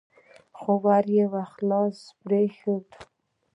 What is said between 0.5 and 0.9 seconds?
خو